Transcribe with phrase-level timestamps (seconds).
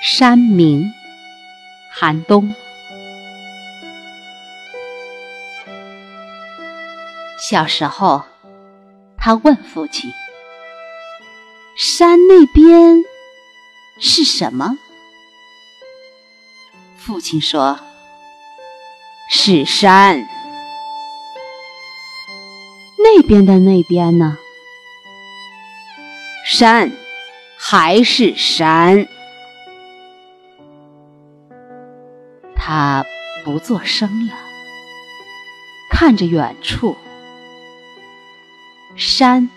[0.00, 0.92] 山明，
[1.92, 2.54] 寒冬。
[7.50, 8.24] 小时候，
[9.16, 10.12] 他问父亲
[11.76, 13.02] ：“山那边
[13.98, 14.78] 是什么？”
[16.96, 17.80] 父亲说
[19.28, 20.24] ：“是山。”
[23.02, 24.38] 那边的那边呢？
[26.44, 26.92] 山，
[27.56, 29.08] 还是山。
[32.70, 33.02] 他
[33.46, 34.34] 不作声了，
[35.90, 36.98] 看着远处。
[38.94, 39.48] 山，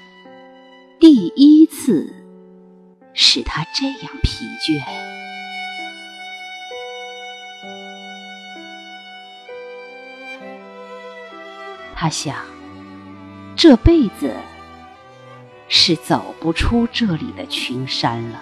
[0.97, 2.15] 第一次
[3.13, 4.81] 使他这样疲倦。
[11.93, 12.37] 他想，
[13.57, 14.33] 这辈子
[15.67, 18.41] 是走不出这里的群山了。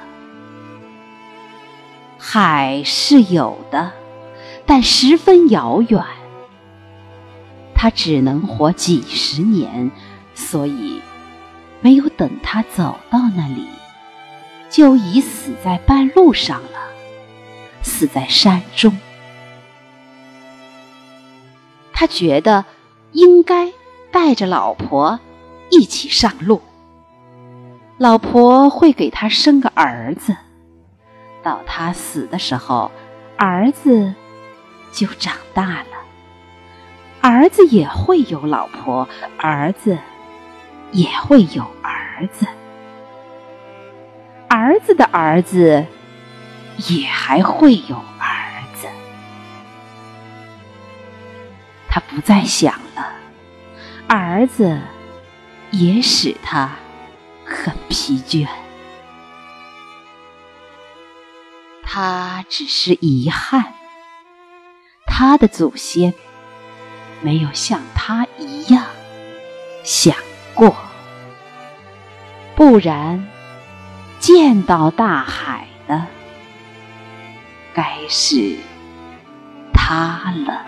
[2.20, 3.92] 海是有的，
[4.70, 6.06] 但十分遥远。
[7.74, 9.90] 他只能活几十年。
[10.36, 11.02] 所以，
[11.82, 13.68] 没有等他走到那里，
[14.70, 16.80] 就已死在半路上了，
[17.82, 18.98] 死在山中。
[21.92, 22.64] 他觉得
[23.12, 23.74] 应该
[24.12, 25.20] 带着老婆
[25.70, 26.62] 一起上路，
[27.98, 30.38] 老婆会给他生个儿子，
[31.44, 32.90] 到他死的时候，
[33.36, 34.14] 儿子
[34.92, 35.98] 就长大了，
[37.22, 39.98] 儿子也会有老婆，儿子。
[40.92, 42.48] 也会有儿子，
[44.48, 45.86] 儿子的儿子
[46.88, 48.88] 也还会有儿子。
[51.88, 53.14] 他不再想了，
[54.08, 54.80] 儿子
[55.70, 56.72] 也使他
[57.46, 58.48] 很疲倦。
[61.84, 63.76] 他只是遗憾，
[65.20, 66.14] 他的祖先
[67.20, 68.86] 没有像他一样
[69.84, 70.16] 想。
[70.54, 70.74] 过，
[72.56, 73.28] 不然
[74.22, 76.08] 见到大海的
[77.74, 78.56] 该是
[79.74, 80.66] 他了。